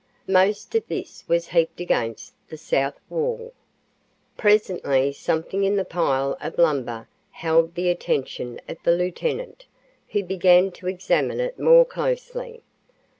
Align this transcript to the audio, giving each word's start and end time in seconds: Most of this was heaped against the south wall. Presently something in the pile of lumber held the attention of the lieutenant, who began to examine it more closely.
Most 0.33 0.73
of 0.73 0.87
this 0.87 1.23
was 1.27 1.49
heaped 1.49 1.79
against 1.79 2.33
the 2.49 2.57
south 2.57 2.99
wall. 3.07 3.53
Presently 4.35 5.11
something 5.11 5.63
in 5.63 5.75
the 5.75 5.85
pile 5.85 6.35
of 6.41 6.57
lumber 6.57 7.07
held 7.29 7.75
the 7.75 7.87
attention 7.87 8.59
of 8.67 8.77
the 8.83 8.93
lieutenant, 8.95 9.67
who 10.09 10.23
began 10.23 10.71
to 10.71 10.87
examine 10.87 11.39
it 11.39 11.59
more 11.59 11.85
closely. 11.85 12.63